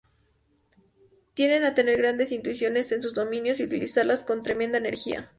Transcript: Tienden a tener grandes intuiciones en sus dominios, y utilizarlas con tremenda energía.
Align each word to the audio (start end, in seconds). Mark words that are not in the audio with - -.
Tienden 1.35 1.63
a 1.63 1.75
tener 1.75 1.95
grandes 1.95 2.31
intuiciones 2.31 2.91
en 2.91 3.03
sus 3.03 3.13
dominios, 3.13 3.59
y 3.59 3.65
utilizarlas 3.65 4.23
con 4.23 4.41
tremenda 4.41 4.79
energía. 4.79 5.29